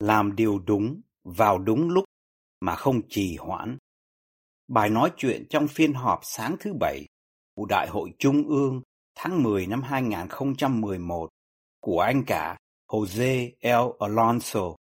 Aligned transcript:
Làm 0.00 0.36
điều 0.36 0.58
đúng 0.58 1.00
vào 1.24 1.58
đúng 1.58 1.88
lúc 1.88 2.04
mà 2.60 2.74
không 2.74 3.00
trì 3.08 3.36
hoãn. 3.36 3.78
Bài 4.68 4.88
nói 4.88 5.10
chuyện 5.16 5.46
trong 5.50 5.68
phiên 5.68 5.92
họp 5.92 6.20
sáng 6.22 6.56
thứ 6.60 6.72
Bảy 6.80 7.06
của 7.54 7.66
Đại 7.66 7.88
hội 7.88 8.12
Trung 8.18 8.48
ương 8.48 8.82
tháng 9.14 9.42
10 9.42 9.66
năm 9.66 9.82
2011 9.82 11.28
của 11.80 12.00
anh 12.00 12.24
cả 12.26 12.56
Jose 12.88 13.50
L. 13.60 13.90
Alonso 13.98 14.76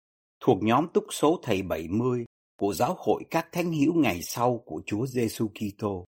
thuộc 0.40 0.62
nhóm 0.62 0.86
túc 0.94 1.04
số 1.10 1.40
thầy 1.42 1.62
70 1.62 2.24
của 2.58 2.74
Giáo 2.74 2.96
hội 2.98 3.24
các 3.30 3.48
thánh 3.52 3.72
hữu 3.72 3.94
ngày 3.94 4.22
sau 4.22 4.58
của 4.58 4.82
Chúa 4.86 5.06
Giêsu 5.06 5.48
Kitô. 5.48 6.04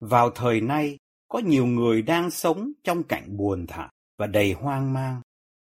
Vào 0.00 0.30
thời 0.30 0.60
nay, 0.60 0.96
có 1.28 1.38
nhiều 1.38 1.66
người 1.66 2.02
đang 2.02 2.30
sống 2.30 2.72
trong 2.84 3.02
cảnh 3.02 3.36
buồn 3.36 3.66
thảm 3.68 3.90
và 4.18 4.26
đầy 4.26 4.52
hoang 4.52 4.92
mang 4.92 5.20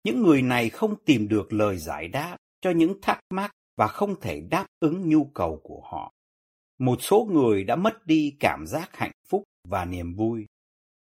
những 0.08 0.22
người 0.22 0.42
này 0.42 0.70
không 0.70 0.94
tìm 1.04 1.28
được 1.28 1.52
lời 1.52 1.78
giải 1.78 2.08
đáp 2.08 2.36
cho 2.60 2.70
những 2.70 3.00
thắc 3.02 3.20
mắc 3.30 3.50
và 3.76 3.86
không 3.86 4.20
thể 4.20 4.40
đáp 4.40 4.66
ứng 4.80 5.08
nhu 5.08 5.24
cầu 5.24 5.60
của 5.62 5.80
họ. 5.84 6.12
Một 6.78 6.96
số 7.00 7.28
người 7.32 7.64
đã 7.64 7.76
mất 7.76 8.06
đi 8.06 8.36
cảm 8.40 8.66
giác 8.66 8.96
hạnh 8.96 9.12
phúc 9.28 9.42
và 9.68 9.84
niềm 9.84 10.14
vui. 10.14 10.46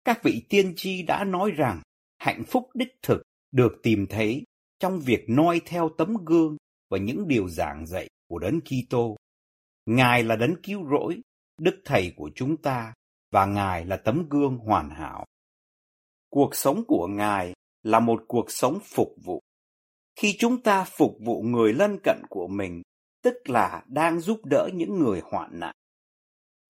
Các 0.05 0.23
vị 0.23 0.43
tiên 0.49 0.73
tri 0.77 1.03
đã 1.03 1.25
nói 1.25 1.51
rằng 1.51 1.83
hạnh 2.19 2.45
phúc 2.45 2.69
đích 2.75 2.97
thực 3.03 3.23
được 3.53 3.81
tìm 3.83 4.07
thấy 4.07 4.45
trong 4.79 5.01
việc 5.01 5.25
noi 5.29 5.61
theo 5.67 5.91
tấm 5.99 6.17
gương 6.25 6.57
và 6.91 6.99
những 6.99 7.29
điều 7.29 7.49
giảng 7.49 7.87
dạy 7.87 8.09
của 8.29 8.39
Đấng 8.39 8.61
Kitô. 8.61 9.17
Ngài 9.87 10.23
là 10.23 10.37
Đấng 10.37 10.63
cứu 10.63 10.89
rỗi, 10.91 11.21
Đức 11.59 11.81
Thầy 11.85 12.13
của 12.17 12.31
chúng 12.35 12.57
ta 12.57 12.95
và 13.31 13.47
Ngài 13.47 13.85
là 13.85 13.97
tấm 13.97 14.29
gương 14.29 14.57
hoàn 14.57 14.91
hảo. 14.91 15.25
Cuộc 16.31 16.55
sống 16.55 16.85
của 16.87 17.07
Ngài 17.07 17.53
là 17.83 18.01
một 18.01 18.25
cuộc 18.29 18.51
sống 18.51 18.79
phục 18.85 19.15
vụ. 19.25 19.41
Khi 20.17 20.37
chúng 20.39 20.63
ta 20.63 20.85
phục 20.85 21.17
vụ 21.21 21.43
người 21.43 21.73
lân 21.73 21.99
cận 22.05 22.23
của 22.29 22.49
mình, 22.49 22.83
tức 23.23 23.35
là 23.45 23.83
đang 23.87 24.21
giúp 24.21 24.41
đỡ 24.45 24.69
những 24.75 24.99
người 24.99 25.21
hoạn 25.25 25.61
nạn. 25.61 25.75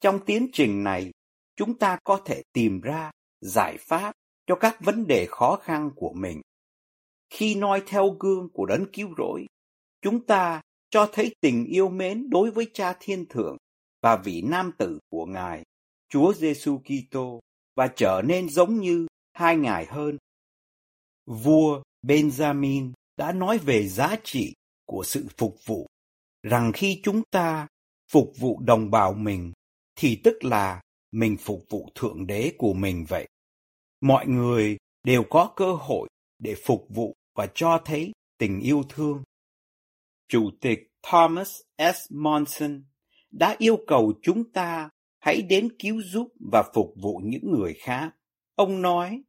Trong 0.00 0.24
tiến 0.26 0.48
trình 0.52 0.84
này, 0.84 1.10
chúng 1.56 1.78
ta 1.78 1.98
có 2.04 2.20
thể 2.24 2.42
tìm 2.52 2.80
ra 2.80 3.10
giải 3.40 3.76
pháp 3.80 4.12
cho 4.46 4.54
các 4.54 4.76
vấn 4.80 5.06
đề 5.06 5.26
khó 5.30 5.56
khăn 5.62 5.90
của 5.96 6.12
mình. 6.12 6.40
Khi 7.30 7.54
noi 7.54 7.82
theo 7.86 8.16
gương 8.20 8.48
của 8.52 8.66
đấng 8.66 8.86
cứu 8.92 9.08
rỗi, 9.18 9.46
chúng 10.02 10.26
ta 10.26 10.62
cho 10.90 11.08
thấy 11.12 11.34
tình 11.40 11.64
yêu 11.64 11.88
mến 11.88 12.30
đối 12.30 12.50
với 12.50 12.70
Cha 12.74 12.96
Thiên 13.00 13.26
Thượng 13.28 13.56
và 14.02 14.16
vị 14.16 14.42
nam 14.42 14.72
tử 14.78 14.98
của 15.08 15.26
Ngài, 15.26 15.62
Chúa 16.08 16.32
Giêsu 16.34 16.78
Kitô 16.78 17.40
và 17.76 17.86
trở 17.96 18.22
nên 18.24 18.48
giống 18.48 18.80
như 18.80 19.06
hai 19.32 19.56
ngài 19.56 19.86
hơn 19.86 20.16
Vua 21.30 21.82
Benjamin 22.02 22.92
đã 23.16 23.32
nói 23.32 23.58
về 23.58 23.88
giá 23.88 24.16
trị 24.24 24.54
của 24.86 25.02
sự 25.04 25.26
phục 25.38 25.56
vụ, 25.66 25.86
rằng 26.42 26.72
khi 26.74 27.00
chúng 27.02 27.22
ta 27.30 27.66
phục 28.12 28.32
vụ 28.38 28.60
đồng 28.60 28.90
bào 28.90 29.12
mình 29.12 29.52
thì 29.96 30.20
tức 30.24 30.44
là 30.44 30.80
mình 31.12 31.36
phục 31.36 31.64
vụ 31.70 31.88
thượng 31.94 32.26
đế 32.26 32.52
của 32.58 32.72
mình 32.72 33.04
vậy. 33.08 33.28
Mọi 34.00 34.26
người 34.26 34.76
đều 35.04 35.24
có 35.30 35.52
cơ 35.56 35.72
hội 35.72 36.08
để 36.38 36.54
phục 36.64 36.86
vụ 36.88 37.14
và 37.34 37.48
cho 37.54 37.82
thấy 37.84 38.12
tình 38.38 38.60
yêu 38.60 38.82
thương. 38.88 39.22
Chủ 40.28 40.50
tịch 40.60 40.78
Thomas 41.02 41.60
S. 41.78 42.12
Monson 42.12 42.82
đã 43.30 43.56
yêu 43.58 43.78
cầu 43.86 44.12
chúng 44.22 44.52
ta 44.52 44.88
hãy 45.20 45.42
đến 45.42 45.68
cứu 45.78 46.02
giúp 46.02 46.28
và 46.52 46.62
phục 46.74 46.94
vụ 47.02 47.20
những 47.24 47.50
người 47.50 47.74
khác. 47.74 48.10
Ông 48.54 48.82
nói, 48.82 49.22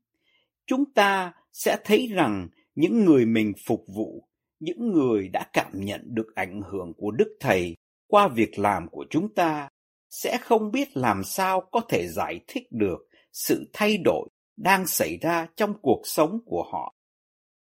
chúng 0.66 0.94
ta 0.94 1.34
sẽ 1.53 1.78
thấy 1.84 2.07
rằng 2.07 2.47
những 2.75 3.06
người 3.06 3.25
mình 3.25 3.53
phục 3.67 3.85
vụ, 3.95 4.28
những 4.59 4.91
người 4.91 5.29
đã 5.34 5.45
cảm 5.53 5.72
nhận 5.73 6.01
được 6.07 6.35
ảnh 6.35 6.62
hưởng 6.72 6.94
của 6.97 7.12
Đức 7.12 7.38
Thầy 7.39 7.75
qua 8.07 8.28
việc 8.28 8.59
làm 8.59 8.88
của 8.91 9.06
chúng 9.09 9.34
ta, 9.34 9.69
sẽ 10.09 10.38
không 10.38 10.72
biết 10.72 10.97
làm 10.97 11.23
sao 11.23 11.61
có 11.72 11.81
thể 11.90 12.07
giải 12.07 12.40
thích 12.47 12.67
được 12.72 12.97
sự 13.34 13.69
thay 13.73 13.97
đổi 13.97 14.29
đang 14.57 14.88
xảy 14.88 15.17
ra 15.17 15.47
trong 15.56 15.73
cuộc 15.81 16.01
sống 16.03 16.40
của 16.45 16.63
họ. 16.72 16.94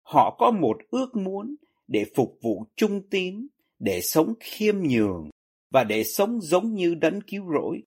Họ 0.04 0.36
có 0.40 0.52
một 0.52 0.78
ước 0.90 1.16
muốn 1.16 1.56
để 1.88 2.06
phục 2.16 2.38
vụ 2.42 2.66
trung 2.76 3.10
tín, 3.10 3.48
để 3.80 4.02
sống 4.02 4.34
khiêm 4.40 4.76
nhường 4.84 5.30
và 5.72 5.84
để 5.84 6.04
sống 6.04 6.42
giống 6.42 6.74
như 6.74 6.96
đấng 6.96 7.22
cứu 7.22 7.44
rỗi. 7.54 7.84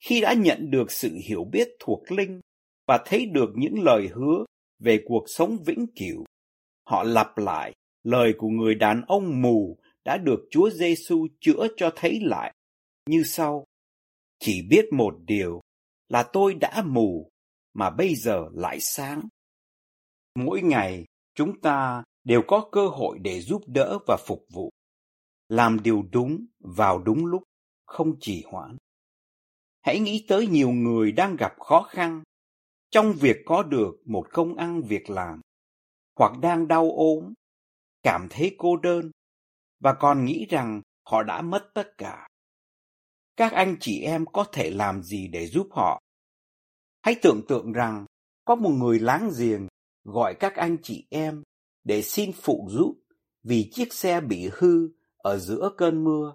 Khi 0.00 0.20
đã 0.20 0.32
nhận 0.32 0.70
được 0.70 0.92
sự 0.92 1.10
hiểu 1.24 1.44
biết 1.44 1.68
thuộc 1.80 2.12
linh 2.12 2.40
và 2.86 3.02
thấy 3.06 3.26
được 3.26 3.50
những 3.56 3.82
lời 3.82 4.08
hứa 4.14 4.44
về 4.78 5.02
cuộc 5.06 5.24
sống 5.26 5.58
vĩnh 5.66 5.86
cửu. 5.96 6.24
Họ 6.84 7.02
lặp 7.02 7.38
lại 7.38 7.74
lời 8.02 8.34
của 8.38 8.48
người 8.48 8.74
đàn 8.74 9.02
ông 9.06 9.42
mù 9.42 9.78
đã 10.04 10.16
được 10.16 10.40
Chúa 10.50 10.70
Giêsu 10.70 11.26
chữa 11.40 11.66
cho 11.76 11.92
thấy 11.96 12.20
lại 12.22 12.54
như 13.06 13.22
sau: 13.22 13.64
Chỉ 14.38 14.62
biết 14.70 14.84
một 14.92 15.14
điều 15.26 15.60
là 16.08 16.22
tôi 16.32 16.54
đã 16.54 16.82
mù 16.86 17.30
mà 17.74 17.90
bây 17.90 18.14
giờ 18.14 18.44
lại 18.52 18.80
sáng. 18.80 19.28
Mỗi 20.34 20.62
ngày 20.62 21.04
chúng 21.34 21.60
ta 21.60 22.04
đều 22.24 22.42
có 22.46 22.68
cơ 22.72 22.88
hội 22.88 23.18
để 23.18 23.40
giúp 23.40 23.62
đỡ 23.66 23.98
và 24.06 24.16
phục 24.26 24.46
vụ, 24.52 24.70
làm 25.48 25.82
điều 25.82 26.02
đúng 26.12 26.46
vào 26.60 26.98
đúng 26.98 27.26
lúc, 27.26 27.42
không 27.86 28.16
chỉ 28.20 28.44
hoãn. 28.46 28.76
Hãy 29.82 30.00
nghĩ 30.00 30.24
tới 30.28 30.46
nhiều 30.46 30.70
người 30.70 31.12
đang 31.12 31.36
gặp 31.36 31.52
khó 31.58 31.82
khăn 31.82 32.22
trong 32.90 33.12
việc 33.12 33.36
có 33.46 33.62
được 33.62 33.92
một 34.04 34.26
công 34.32 34.56
ăn 34.56 34.82
việc 34.82 35.10
làm, 35.10 35.40
hoặc 36.18 36.38
đang 36.38 36.68
đau 36.68 36.90
ốm, 36.90 37.32
cảm 38.02 38.26
thấy 38.30 38.54
cô 38.58 38.76
đơn, 38.76 39.10
và 39.80 39.94
còn 39.94 40.24
nghĩ 40.24 40.46
rằng 40.48 40.82
họ 41.04 41.22
đã 41.22 41.42
mất 41.42 41.70
tất 41.74 41.98
cả. 41.98 42.28
Các 43.36 43.52
anh 43.52 43.76
chị 43.80 44.00
em 44.00 44.26
có 44.26 44.44
thể 44.52 44.70
làm 44.70 45.02
gì 45.02 45.28
để 45.28 45.46
giúp 45.46 45.68
họ? 45.70 46.02
Hãy 47.02 47.16
tưởng 47.22 47.40
tượng 47.48 47.72
rằng 47.72 48.06
có 48.44 48.54
một 48.54 48.70
người 48.70 48.98
láng 48.98 49.30
giềng 49.38 49.66
gọi 50.04 50.34
các 50.40 50.54
anh 50.54 50.76
chị 50.82 51.06
em 51.10 51.42
để 51.84 52.02
xin 52.02 52.32
phụ 52.32 52.68
giúp 52.70 52.94
vì 53.42 53.70
chiếc 53.72 53.92
xe 53.92 54.20
bị 54.20 54.50
hư 54.52 54.88
ở 55.16 55.38
giữa 55.38 55.70
cơn 55.76 56.04
mưa. 56.04 56.34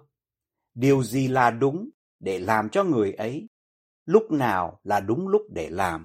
Điều 0.74 1.02
gì 1.02 1.28
là 1.28 1.50
đúng 1.50 1.90
để 2.20 2.38
làm 2.38 2.68
cho 2.68 2.84
người 2.84 3.12
ấy? 3.12 3.46
Lúc 4.04 4.30
nào 4.30 4.80
là 4.84 5.00
đúng 5.00 5.28
lúc 5.28 5.42
để 5.50 5.70
làm? 5.70 6.04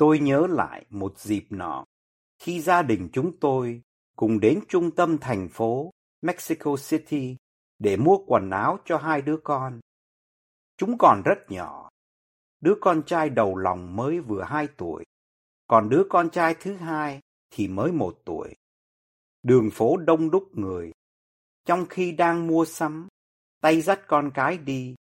Tôi 0.00 0.18
nhớ 0.18 0.46
lại 0.50 0.86
một 0.90 1.18
dịp 1.18 1.46
nọ, 1.50 1.84
khi 2.38 2.60
gia 2.60 2.82
đình 2.82 3.08
chúng 3.12 3.38
tôi 3.40 3.82
cùng 4.16 4.40
đến 4.40 4.60
trung 4.68 4.90
tâm 4.90 5.18
thành 5.18 5.48
phố 5.48 5.90
Mexico 6.22 6.76
City 6.88 7.36
để 7.78 7.96
mua 7.96 8.18
quần 8.26 8.50
áo 8.50 8.78
cho 8.84 8.96
hai 8.96 9.22
đứa 9.22 9.36
con. 9.44 9.80
Chúng 10.76 10.98
còn 10.98 11.22
rất 11.24 11.38
nhỏ. 11.48 11.88
Đứa 12.60 12.74
con 12.80 13.02
trai 13.06 13.30
đầu 13.30 13.56
lòng 13.56 13.96
mới 13.96 14.20
vừa 14.20 14.42
hai 14.42 14.68
tuổi, 14.76 15.04
còn 15.66 15.88
đứa 15.88 16.02
con 16.10 16.30
trai 16.30 16.54
thứ 16.60 16.74
hai 16.76 17.20
thì 17.50 17.68
mới 17.68 17.92
một 17.92 18.18
tuổi. 18.24 18.54
Đường 19.42 19.70
phố 19.72 19.96
đông 19.96 20.30
đúc 20.30 20.48
người. 20.52 20.92
Trong 21.64 21.86
khi 21.90 22.12
đang 22.12 22.46
mua 22.46 22.64
sắm, 22.64 23.08
tay 23.60 23.80
dắt 23.80 24.00
con 24.06 24.30
cái 24.34 24.58
đi, 24.58 24.94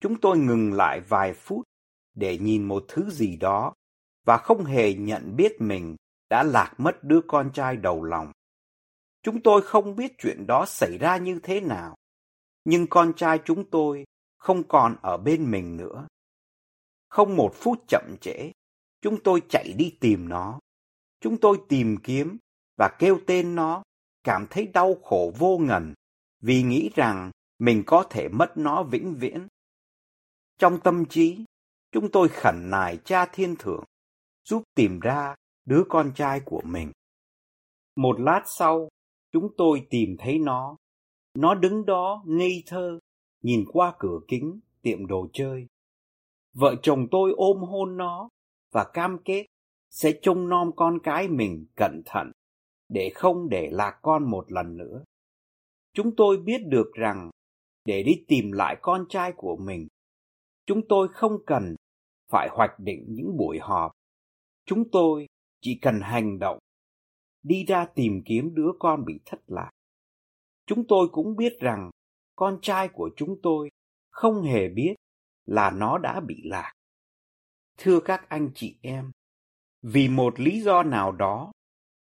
chúng 0.00 0.20
tôi 0.20 0.38
ngừng 0.38 0.72
lại 0.72 1.00
vài 1.00 1.34
phút 1.34 1.62
để 2.14 2.38
nhìn 2.38 2.64
một 2.64 2.84
thứ 2.88 3.10
gì 3.10 3.36
đó 3.36 3.72
và 4.26 4.36
không 4.36 4.64
hề 4.64 4.94
nhận 4.94 5.36
biết 5.36 5.60
mình 5.60 5.96
đã 6.30 6.42
lạc 6.42 6.74
mất 6.78 7.04
đứa 7.04 7.20
con 7.28 7.50
trai 7.52 7.76
đầu 7.76 8.02
lòng. 8.02 8.32
Chúng 9.22 9.42
tôi 9.42 9.62
không 9.62 9.96
biết 9.96 10.12
chuyện 10.18 10.46
đó 10.46 10.64
xảy 10.66 10.98
ra 10.98 11.16
như 11.16 11.40
thế 11.42 11.60
nào, 11.60 11.96
nhưng 12.64 12.86
con 12.86 13.12
trai 13.16 13.40
chúng 13.44 13.70
tôi 13.70 14.04
không 14.36 14.62
còn 14.68 14.96
ở 15.02 15.16
bên 15.16 15.50
mình 15.50 15.76
nữa. 15.76 16.06
Không 17.08 17.36
một 17.36 17.52
phút 17.54 17.84
chậm 17.88 18.16
trễ, 18.20 18.50
chúng 19.00 19.22
tôi 19.22 19.42
chạy 19.48 19.72
đi 19.72 19.96
tìm 20.00 20.28
nó. 20.28 20.58
Chúng 21.20 21.36
tôi 21.40 21.58
tìm 21.68 21.96
kiếm 22.02 22.36
và 22.78 22.96
kêu 22.98 23.20
tên 23.26 23.54
nó, 23.54 23.82
cảm 24.24 24.46
thấy 24.50 24.66
đau 24.66 24.94
khổ 25.02 25.32
vô 25.38 25.58
ngần 25.58 25.94
vì 26.40 26.62
nghĩ 26.62 26.90
rằng 26.94 27.30
mình 27.58 27.82
có 27.86 28.04
thể 28.10 28.28
mất 28.28 28.56
nó 28.56 28.82
vĩnh 28.82 29.14
viễn. 29.14 29.46
Trong 30.58 30.80
tâm 30.80 31.04
trí, 31.04 31.44
chúng 31.92 32.10
tôi 32.10 32.28
khẩn 32.28 32.70
nài 32.70 32.98
cha 33.04 33.26
thiên 33.26 33.56
thượng 33.56 33.84
giúp 34.48 34.62
tìm 34.74 35.00
ra 35.00 35.34
đứa 35.64 35.82
con 35.88 36.12
trai 36.14 36.40
của 36.44 36.62
mình. 36.64 36.92
Một 37.96 38.20
lát 38.20 38.42
sau, 38.46 38.88
chúng 39.32 39.48
tôi 39.56 39.86
tìm 39.90 40.16
thấy 40.18 40.38
nó. 40.38 40.76
Nó 41.34 41.54
đứng 41.54 41.86
đó 41.86 42.22
ngây 42.26 42.62
thơ, 42.66 42.98
nhìn 43.42 43.64
qua 43.72 43.94
cửa 43.98 44.18
kính 44.28 44.60
tiệm 44.82 45.06
đồ 45.06 45.28
chơi. 45.32 45.66
Vợ 46.54 46.74
chồng 46.82 47.06
tôi 47.10 47.32
ôm 47.36 47.58
hôn 47.58 47.96
nó 47.96 48.28
và 48.72 48.90
cam 48.92 49.18
kết 49.24 49.46
sẽ 49.90 50.12
trông 50.22 50.48
nom 50.48 50.70
con 50.76 50.98
cái 51.02 51.28
mình 51.28 51.66
cẩn 51.76 52.02
thận 52.04 52.32
để 52.88 53.10
không 53.14 53.48
để 53.48 53.68
lạc 53.72 53.98
con 54.02 54.30
một 54.30 54.52
lần 54.52 54.76
nữa. 54.76 55.04
Chúng 55.92 56.16
tôi 56.16 56.36
biết 56.36 56.58
được 56.66 56.92
rằng 56.94 57.30
để 57.84 58.02
đi 58.02 58.24
tìm 58.28 58.52
lại 58.52 58.76
con 58.82 59.06
trai 59.08 59.32
của 59.36 59.56
mình, 59.56 59.88
chúng 60.66 60.88
tôi 60.88 61.08
không 61.12 61.44
cần 61.46 61.74
phải 62.30 62.48
hoạch 62.52 62.78
định 62.78 63.04
những 63.08 63.36
buổi 63.36 63.58
họp. 63.58 63.92
Chúng 64.66 64.90
tôi 64.90 65.26
chỉ 65.60 65.78
cần 65.82 66.00
hành 66.00 66.38
động, 66.38 66.58
đi 67.42 67.64
ra 67.64 67.86
tìm 67.94 68.22
kiếm 68.24 68.54
đứa 68.54 68.70
con 68.78 69.04
bị 69.04 69.20
thất 69.26 69.40
lạc. 69.46 69.70
Chúng 70.66 70.86
tôi 70.88 71.08
cũng 71.12 71.36
biết 71.36 71.52
rằng 71.60 71.90
con 72.36 72.58
trai 72.62 72.88
của 72.88 73.10
chúng 73.16 73.38
tôi 73.42 73.70
không 74.10 74.42
hề 74.42 74.68
biết 74.68 74.94
là 75.44 75.70
nó 75.70 75.98
đã 75.98 76.20
bị 76.20 76.42
lạc. 76.44 76.72
Thưa 77.76 78.00
các 78.00 78.28
anh 78.28 78.50
chị 78.54 78.76
em, 78.82 79.12
vì 79.82 80.08
một 80.08 80.40
lý 80.40 80.60
do 80.60 80.82
nào 80.82 81.12
đó, 81.12 81.52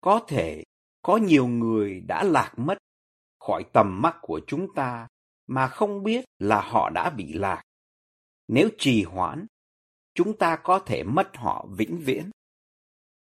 có 0.01 0.21
thể 0.27 0.63
có 1.01 1.17
nhiều 1.17 1.47
người 1.47 2.01
đã 2.01 2.23
lạc 2.23 2.53
mất 2.57 2.77
khỏi 3.39 3.65
tầm 3.73 4.01
mắt 4.01 4.17
của 4.21 4.41
chúng 4.47 4.73
ta 4.75 5.07
mà 5.47 5.67
không 5.67 6.03
biết 6.03 6.25
là 6.39 6.61
họ 6.61 6.89
đã 6.89 7.09
bị 7.09 7.33
lạc. 7.33 7.61
Nếu 8.47 8.69
trì 8.77 9.03
hoãn, 9.03 9.45
chúng 10.13 10.37
ta 10.37 10.55
có 10.63 10.79
thể 10.79 11.03
mất 11.03 11.37
họ 11.37 11.67
vĩnh 11.77 11.97
viễn. 11.97 12.29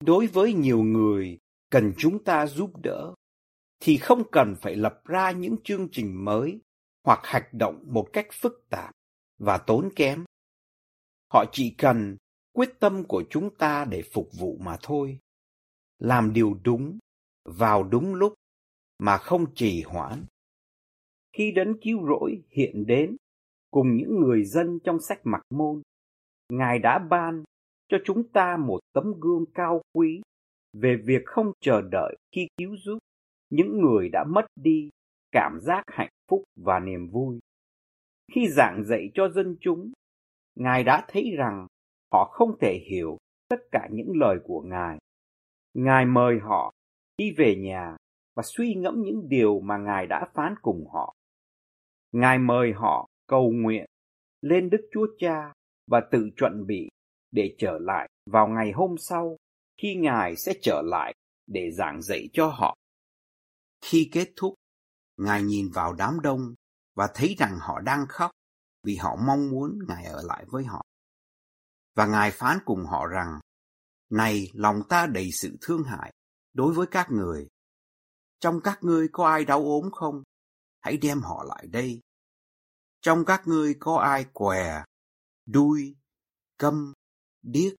Đối 0.05 0.27
với 0.27 0.53
nhiều 0.53 0.83
người 0.83 1.39
cần 1.69 1.93
chúng 1.97 2.23
ta 2.23 2.47
giúp 2.47 2.71
đỡ, 2.83 3.13
thì 3.79 3.97
không 3.97 4.23
cần 4.31 4.55
phải 4.61 4.75
lập 4.75 5.01
ra 5.05 5.31
những 5.31 5.55
chương 5.63 5.87
trình 5.91 6.25
mới 6.25 6.59
hoặc 7.03 7.19
hành 7.23 7.49
động 7.51 7.83
một 7.87 8.09
cách 8.13 8.27
phức 8.33 8.65
tạp 8.69 8.91
và 9.37 9.57
tốn 9.57 9.89
kém. 9.95 10.25
Họ 11.33 11.45
chỉ 11.51 11.75
cần 11.77 12.17
quyết 12.53 12.69
tâm 12.79 13.03
của 13.03 13.23
chúng 13.29 13.55
ta 13.55 13.85
để 13.85 14.03
phục 14.13 14.29
vụ 14.39 14.57
mà 14.59 14.77
thôi. 14.81 15.19
Làm 15.99 16.33
điều 16.33 16.59
đúng, 16.63 16.97
vào 17.45 17.83
đúng 17.83 18.15
lúc, 18.15 18.33
mà 18.99 19.17
không 19.17 19.53
trì 19.55 19.83
hoãn. 19.83 20.25
Khi 21.33 21.51
đấng 21.51 21.73
cứu 21.81 22.07
rỗi 22.07 22.41
hiện 22.49 22.85
đến 22.87 23.15
cùng 23.71 23.95
những 23.95 24.19
người 24.19 24.45
dân 24.45 24.79
trong 24.83 24.99
sách 24.99 25.19
mặc 25.23 25.41
môn, 25.49 25.81
Ngài 26.49 26.79
đã 26.79 26.99
ban 27.09 27.43
cho 27.89 27.97
chúng 28.05 28.29
ta 28.29 28.57
một 28.57 28.79
tấm 28.93 29.13
gương 29.19 29.45
cao 29.53 29.81
quý 29.93 30.21
về 30.73 30.95
việc 31.05 31.21
không 31.25 31.51
chờ 31.59 31.81
đợi 31.81 32.15
khi 32.31 32.47
cứu 32.57 32.75
giúp 32.77 32.97
những 33.49 33.81
người 33.81 34.09
đã 34.09 34.23
mất 34.23 34.45
đi 34.55 34.89
cảm 35.31 35.59
giác 35.61 35.83
hạnh 35.87 36.09
phúc 36.27 36.43
và 36.55 36.79
niềm 36.79 37.09
vui. 37.09 37.39
Khi 38.33 38.47
giảng 38.47 38.83
dạy 38.83 39.09
cho 39.13 39.29
dân 39.29 39.57
chúng, 39.61 39.91
Ngài 40.55 40.83
đã 40.83 41.05
thấy 41.07 41.31
rằng 41.37 41.67
họ 42.11 42.29
không 42.31 42.57
thể 42.59 42.79
hiểu 42.89 43.17
tất 43.49 43.59
cả 43.71 43.87
những 43.91 44.11
lời 44.15 44.37
của 44.43 44.61
Ngài. 44.61 44.97
Ngài 45.73 46.05
mời 46.05 46.39
họ 46.39 46.73
đi 47.17 47.31
về 47.37 47.55
nhà 47.55 47.97
và 48.35 48.43
suy 48.43 48.73
ngẫm 48.73 49.01
những 49.01 49.29
điều 49.29 49.59
mà 49.59 49.77
Ngài 49.77 50.07
đã 50.07 50.27
phán 50.33 50.55
cùng 50.61 50.87
họ. 50.93 51.13
Ngài 52.11 52.39
mời 52.39 52.73
họ 52.73 53.07
cầu 53.27 53.51
nguyện 53.51 53.85
lên 54.41 54.69
Đức 54.69 54.89
Chúa 54.91 55.07
Cha 55.17 55.53
và 55.87 56.01
tự 56.11 56.29
chuẩn 56.37 56.65
bị 56.67 56.89
để 57.31 57.55
trở 57.59 57.77
lại 57.81 58.09
vào 58.25 58.47
ngày 58.47 58.71
hôm 58.71 58.95
sau 58.97 59.37
khi 59.81 59.95
Ngài 59.95 60.35
sẽ 60.35 60.53
trở 60.61 60.81
lại 60.85 61.13
để 61.47 61.71
giảng 61.71 62.01
dạy 62.01 62.29
cho 62.33 62.47
họ. 62.47 62.75
Khi 63.81 64.09
kết 64.11 64.33
thúc, 64.35 64.53
Ngài 65.17 65.43
nhìn 65.43 65.69
vào 65.69 65.93
đám 65.93 66.19
đông 66.19 66.53
và 66.95 67.11
thấy 67.15 67.35
rằng 67.39 67.57
họ 67.61 67.79
đang 67.79 68.05
khóc 68.07 68.31
vì 68.83 68.95
họ 68.95 69.15
mong 69.15 69.49
muốn 69.49 69.79
Ngài 69.87 70.05
ở 70.05 70.23
lại 70.23 70.45
với 70.47 70.63
họ. 70.63 70.81
Và 71.95 72.05
Ngài 72.05 72.31
phán 72.31 72.57
cùng 72.65 72.85
họ 72.85 73.07
rằng, 73.07 73.39
Này 74.09 74.47
lòng 74.53 74.81
ta 74.89 75.07
đầy 75.07 75.29
sự 75.31 75.57
thương 75.61 75.83
hại 75.83 76.13
đối 76.53 76.73
với 76.73 76.87
các 76.91 77.11
người. 77.11 77.47
Trong 78.39 78.59
các 78.63 78.79
ngươi 78.81 79.07
có 79.11 79.27
ai 79.27 79.45
đau 79.45 79.59
ốm 79.59 79.91
không? 79.91 80.23
Hãy 80.79 80.97
đem 80.97 81.21
họ 81.21 81.43
lại 81.43 81.67
đây. 81.67 82.01
Trong 83.01 83.25
các 83.25 83.47
ngươi 83.47 83.75
có 83.79 83.97
ai 83.97 84.25
què, 84.33 84.83
đuôi, 85.45 85.95
câm, 86.57 86.93
điếc, 87.41 87.73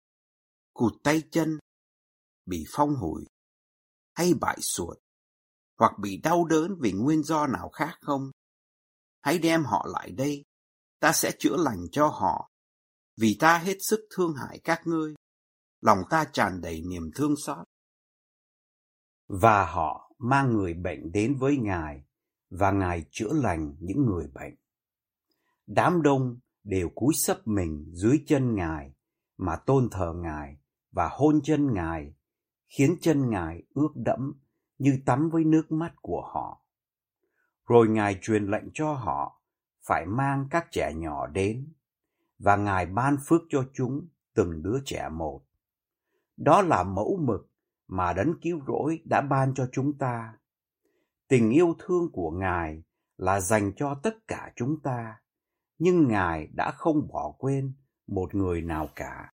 cụt 0.72 0.92
tay 1.02 1.22
chân, 1.30 1.58
bị 2.46 2.64
phong 2.72 2.94
hủi, 2.96 3.24
hay 4.14 4.34
bại 4.40 4.58
suột, 4.60 4.98
hoặc 5.78 5.92
bị 6.00 6.20
đau 6.22 6.44
đớn 6.44 6.76
vì 6.80 6.92
nguyên 6.92 7.22
do 7.22 7.46
nào 7.46 7.68
khác 7.68 7.98
không? 8.00 8.30
Hãy 9.20 9.38
đem 9.38 9.64
họ 9.64 9.86
lại 9.92 10.10
đây, 10.10 10.44
ta 11.00 11.12
sẽ 11.12 11.32
chữa 11.38 11.56
lành 11.56 11.86
cho 11.92 12.06
họ, 12.06 12.50
vì 13.16 13.36
ta 13.40 13.58
hết 13.58 13.76
sức 13.80 14.00
thương 14.16 14.34
hại 14.34 14.60
các 14.64 14.86
ngươi, 14.86 15.14
lòng 15.80 15.98
ta 16.10 16.24
tràn 16.32 16.60
đầy 16.60 16.82
niềm 16.82 17.10
thương 17.14 17.34
xót. 17.46 17.66
Và 19.28 19.66
họ 19.66 20.12
mang 20.18 20.56
người 20.56 20.74
bệnh 20.74 21.12
đến 21.12 21.36
với 21.38 21.56
Ngài, 21.56 22.04
và 22.50 22.70
Ngài 22.70 23.04
chữa 23.10 23.32
lành 23.32 23.76
những 23.80 24.06
người 24.06 24.26
bệnh. 24.34 24.54
Đám 25.66 26.02
đông 26.02 26.38
đều 26.64 26.88
cúi 26.94 27.14
sấp 27.14 27.46
mình 27.46 27.90
dưới 27.92 28.18
chân 28.26 28.54
Ngài 28.54 28.92
mà 29.40 29.56
tôn 29.56 29.88
thờ 29.90 30.12
Ngài 30.16 30.56
và 30.92 31.08
hôn 31.12 31.40
chân 31.42 31.74
Ngài, 31.74 32.14
khiến 32.68 32.96
chân 33.00 33.30
Ngài 33.30 33.62
ướt 33.74 33.88
đẫm 33.94 34.32
như 34.78 34.98
tắm 35.06 35.30
với 35.30 35.44
nước 35.44 35.72
mắt 35.72 35.94
của 36.02 36.22
họ. 36.34 36.64
Rồi 37.66 37.88
Ngài 37.88 38.18
truyền 38.22 38.44
lệnh 38.44 38.64
cho 38.74 38.92
họ 38.92 39.42
phải 39.82 40.06
mang 40.06 40.48
các 40.50 40.66
trẻ 40.70 40.92
nhỏ 40.96 41.26
đến, 41.26 41.72
và 42.38 42.56
Ngài 42.56 42.86
ban 42.86 43.16
phước 43.26 43.42
cho 43.48 43.64
chúng 43.74 44.08
từng 44.34 44.62
đứa 44.62 44.78
trẻ 44.84 45.08
một. 45.08 45.42
Đó 46.36 46.62
là 46.62 46.82
mẫu 46.82 47.18
mực 47.22 47.50
mà 47.86 48.12
đấng 48.12 48.40
cứu 48.40 48.60
rỗi 48.66 49.02
đã 49.04 49.20
ban 49.30 49.54
cho 49.54 49.68
chúng 49.72 49.98
ta. 49.98 50.34
Tình 51.28 51.50
yêu 51.50 51.74
thương 51.78 52.12
của 52.12 52.30
Ngài 52.30 52.82
là 53.16 53.40
dành 53.40 53.72
cho 53.76 53.94
tất 53.94 54.28
cả 54.28 54.52
chúng 54.56 54.80
ta, 54.80 55.20
nhưng 55.78 56.08
Ngài 56.08 56.46
đã 56.46 56.70
không 56.70 57.08
bỏ 57.08 57.34
quên 57.38 57.72
một 58.10 58.34
người 58.34 58.62
nào 58.62 58.88
cả. 58.96 59.32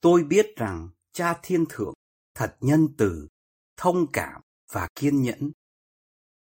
Tôi 0.00 0.24
biết 0.24 0.46
rằng 0.56 0.88
Cha 1.12 1.38
Thiên 1.42 1.64
Thượng 1.68 1.94
thật 2.34 2.56
nhân 2.60 2.88
từ, 2.98 3.28
thông 3.76 4.06
cảm 4.12 4.42
và 4.72 4.88
kiên 4.94 5.22
nhẫn. 5.22 5.52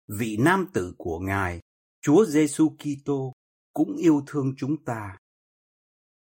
Vị 0.07 0.37
nam 0.39 0.67
tử 0.73 0.93
của 0.97 1.19
Ngài, 1.19 1.61
Chúa 2.01 2.25
Giêsu 2.25 2.69
Kitô 2.69 3.33
cũng 3.73 3.95
yêu 3.95 4.23
thương 4.27 4.53
chúng 4.57 4.83
ta. 4.83 5.17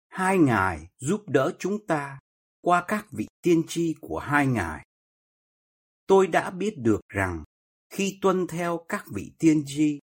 Hai 0.09 0.39
Ngài 0.39 0.89
giúp 0.99 1.23
đỡ 1.27 1.57
chúng 1.59 1.87
ta 1.87 2.19
qua 2.61 2.85
các 2.89 3.07
vị 3.11 3.27
tiên 3.43 3.63
tri 3.69 3.95
của 4.01 4.19
hai 4.19 4.47
Ngài. 4.47 4.87
Tôi 6.07 6.27
đã 6.27 6.51
biết 6.51 6.75
được 6.79 7.01
rằng 7.09 7.45
khi 7.91 8.19
tuân 8.23 8.47
theo 8.47 8.85
các 8.89 9.05
vị 9.15 9.33
tiên 9.39 9.63
tri, 9.67 10.01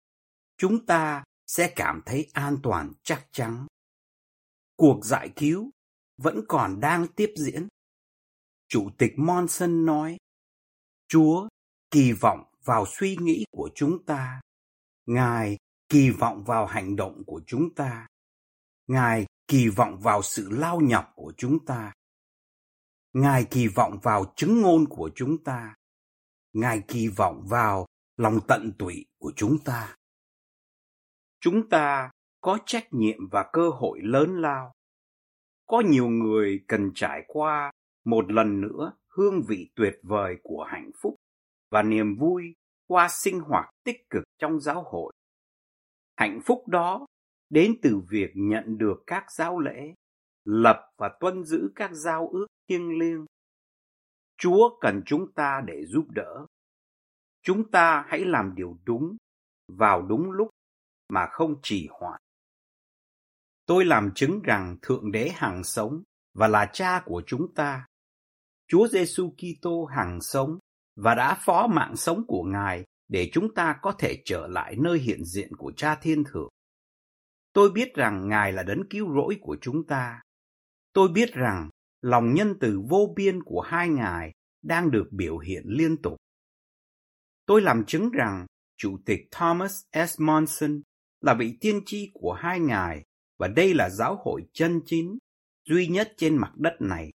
chúng 0.57 0.85
ta 0.85 1.23
sẽ 1.47 1.73
cảm 1.75 2.01
thấy 2.05 2.29
an 2.33 2.57
toàn 2.63 2.93
chắc 3.03 3.27
chắn. 3.31 3.67
Cuộc 4.79 5.05
giải 5.05 5.29
cứu 5.35 5.71
vẫn 6.17 6.41
còn 6.47 6.79
đang 6.79 7.07
tiếp 7.15 7.33
diễn. 7.35 7.67
Chủ 8.67 8.89
tịch 8.97 9.11
Monson 9.17 9.85
nói, 9.85 10.17
Chúa 11.07 11.47
kỳ 11.91 12.11
vọng 12.11 12.43
vào 12.63 12.85
suy 12.85 13.17
nghĩ 13.17 13.45
của 13.51 13.69
chúng 13.75 14.05
ta. 14.05 14.41
Ngài 15.05 15.57
kỳ 15.89 16.09
vọng 16.09 16.43
vào 16.43 16.65
hành 16.65 16.95
động 16.95 17.23
của 17.25 17.41
chúng 17.47 17.75
ta. 17.75 18.07
Ngài 18.87 19.25
kỳ 19.47 19.69
vọng 19.69 19.99
vào 19.99 20.21
sự 20.21 20.49
lao 20.49 20.79
nhọc 20.81 21.11
của 21.15 21.33
chúng 21.37 21.65
ta. 21.65 21.93
Ngài 23.13 23.45
kỳ 23.51 23.67
vọng 23.67 23.99
vào 24.03 24.33
chứng 24.35 24.61
ngôn 24.61 24.85
của 24.89 25.11
chúng 25.15 25.43
ta. 25.43 25.75
Ngài 26.53 26.81
kỳ 26.87 27.07
vọng 27.07 27.45
vào 27.47 27.85
lòng 28.17 28.39
tận 28.47 28.71
tụy 28.79 29.05
của 29.17 29.33
chúng 29.35 29.57
ta. 29.63 29.95
Chúng 31.39 31.69
ta 31.69 32.11
có 32.41 32.57
trách 32.65 32.87
nhiệm 32.91 33.29
và 33.31 33.49
cơ 33.53 33.69
hội 33.69 33.99
lớn 34.01 34.41
lao. 34.41 34.71
Có 35.67 35.81
nhiều 35.85 36.07
người 36.07 36.63
cần 36.67 36.91
trải 36.95 37.23
qua 37.27 37.71
một 38.05 38.31
lần 38.31 38.61
nữa 38.61 38.93
hương 39.07 39.41
vị 39.47 39.69
tuyệt 39.75 39.99
vời 40.03 40.37
của 40.43 40.63
hạnh 40.63 40.91
phúc 41.01 41.15
và 41.69 41.83
niềm 41.83 42.15
vui 42.15 42.55
qua 42.87 43.07
sinh 43.09 43.39
hoạt 43.39 43.69
tích 43.83 44.09
cực 44.09 44.23
trong 44.37 44.59
giáo 44.59 44.83
hội. 44.83 45.13
Hạnh 46.15 46.39
phúc 46.45 46.67
đó 46.67 47.05
đến 47.49 47.75
từ 47.81 48.01
việc 48.09 48.31
nhận 48.35 48.77
được 48.77 49.03
các 49.07 49.25
giáo 49.37 49.59
lễ, 49.59 49.93
lập 50.45 50.91
và 50.97 51.17
tuân 51.19 51.43
giữ 51.43 51.71
các 51.75 51.91
giao 51.93 52.27
ước 52.27 52.47
thiêng 52.69 52.99
liêng. 52.99 53.25
Chúa 54.37 54.77
cần 54.81 55.01
chúng 55.05 55.31
ta 55.31 55.61
để 55.65 55.85
giúp 55.85 56.05
đỡ. 56.09 56.45
Chúng 57.41 57.71
ta 57.71 58.05
hãy 58.07 58.25
làm 58.25 58.55
điều 58.55 58.77
đúng 58.85 59.17
vào 59.67 60.01
đúng 60.01 60.31
lúc 60.31 60.49
mà 61.09 61.27
không 61.31 61.55
trì 61.63 61.87
hoãn. 61.91 62.21
Tôi 63.69 63.85
làm 63.85 64.11
chứng 64.15 64.41
rằng 64.41 64.77
Thượng 64.81 65.11
Đế 65.11 65.31
hằng 65.35 65.63
sống 65.63 66.03
và 66.33 66.47
là 66.47 66.69
cha 66.73 67.01
của 67.05 67.23
chúng 67.27 67.53
ta. 67.53 67.85
Chúa 68.67 68.87
Giêsu 68.87 69.33
Kitô 69.37 69.85
hằng 69.85 70.21
sống 70.21 70.57
và 70.95 71.15
đã 71.15 71.41
phó 71.45 71.67
mạng 71.67 71.95
sống 71.95 72.23
của 72.27 72.43
Ngài 72.43 72.83
để 73.07 73.29
chúng 73.33 73.53
ta 73.53 73.79
có 73.81 73.91
thể 73.91 74.21
trở 74.25 74.47
lại 74.47 74.75
nơi 74.77 74.99
hiện 74.99 75.25
diện 75.25 75.55
của 75.55 75.71
Cha 75.77 75.95
Thiên 75.95 76.23
Thượng. 76.23 76.49
Tôi 77.53 77.71
biết 77.71 77.93
rằng 77.93 78.29
Ngài 78.29 78.53
là 78.53 78.63
đấng 78.63 78.81
cứu 78.89 79.13
rỗi 79.15 79.37
của 79.41 79.57
chúng 79.61 79.87
ta. 79.87 80.21
Tôi 80.93 81.09
biết 81.09 81.33
rằng 81.33 81.69
lòng 82.01 82.33
nhân 82.33 82.53
từ 82.59 82.81
vô 82.89 83.13
biên 83.15 83.43
của 83.43 83.61
hai 83.61 83.89
Ngài 83.89 84.31
đang 84.61 84.91
được 84.91 85.07
biểu 85.11 85.37
hiện 85.37 85.63
liên 85.65 86.01
tục. 86.01 86.17
Tôi 87.45 87.61
làm 87.61 87.85
chứng 87.85 88.09
rằng 88.09 88.45
Chủ 88.77 88.97
tịch 89.05 89.21
Thomas 89.31 89.81
S. 89.93 90.19
Monson 90.19 90.81
là 91.21 91.33
vị 91.33 91.57
tiên 91.61 91.81
tri 91.85 92.11
của 92.13 92.33
hai 92.33 92.59
ngài 92.59 93.03
và 93.39 93.47
đây 93.47 93.73
là 93.73 93.89
giáo 93.89 94.21
hội 94.23 94.41
chân 94.53 94.81
chính 94.85 95.17
duy 95.65 95.87
nhất 95.87 96.13
trên 96.17 96.37
mặt 96.37 96.51
đất 96.55 96.77
này. 96.79 97.11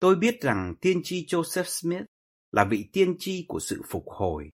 Tôi 0.00 0.16
biết 0.16 0.40
rằng 0.40 0.74
tiên 0.80 1.00
tri 1.04 1.26
Joseph 1.26 1.64
Smith 1.64 2.04
là 2.52 2.64
vị 2.64 2.88
tiên 2.92 3.16
tri 3.18 3.44
của 3.48 3.60
sự 3.60 3.82
phục 3.88 4.04
hồi. 4.06 4.50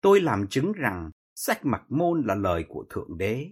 Tôi 0.00 0.20
làm 0.20 0.46
chứng 0.48 0.72
rằng 0.72 1.10
sách 1.34 1.64
mặc 1.64 1.82
môn 1.88 2.22
là 2.26 2.34
lời 2.34 2.64
của 2.68 2.84
Thượng 2.90 3.18
Đế. 3.18 3.50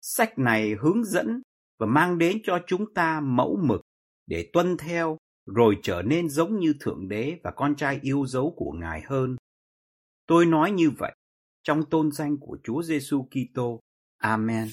Sách 0.00 0.38
này 0.38 0.74
hướng 0.80 1.04
dẫn 1.04 1.42
và 1.78 1.86
mang 1.86 2.18
đến 2.18 2.38
cho 2.44 2.58
chúng 2.66 2.94
ta 2.94 3.20
mẫu 3.20 3.58
mực 3.62 3.80
để 4.26 4.50
tuân 4.52 4.76
theo 4.76 5.18
rồi 5.46 5.78
trở 5.82 6.02
nên 6.02 6.28
giống 6.28 6.58
như 6.58 6.74
Thượng 6.80 7.08
Đế 7.08 7.38
và 7.42 7.50
con 7.50 7.76
trai 7.76 7.98
yêu 8.02 8.26
dấu 8.26 8.54
của 8.56 8.72
Ngài 8.72 9.02
hơn. 9.02 9.36
Tôi 10.26 10.46
nói 10.46 10.70
như 10.70 10.90
vậy 10.90 11.16
trong 11.62 11.84
tôn 11.90 12.12
danh 12.12 12.36
của 12.40 12.58
Chúa 12.64 12.82
Giêsu 12.82 13.28
Kitô. 13.30 13.80
Amen. 14.16 14.68